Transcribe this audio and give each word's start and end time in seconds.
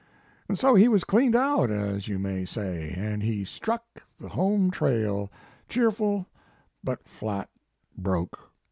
And 0.49 0.57
so 0.57 0.73
he 0.73 0.87
was 0.87 1.03
cleaned 1.03 1.35
out, 1.35 1.69
as 1.69 2.07
you 2.07 2.17
may 2.17 2.43
say, 2.43 2.91
and 2.97 3.21
he 3.21 3.45
struck 3.45 3.85
the 4.19 4.29
home 4.29 4.71
trail, 4.71 5.31
cheerful 5.69 6.25
but 6.83 7.07
flat 7.07 7.51
broke. 7.95 8.49